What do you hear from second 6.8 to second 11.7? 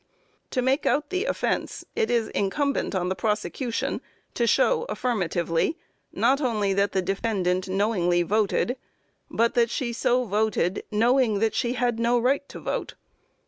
the defendant knowingly voted, but that she so voted knowing that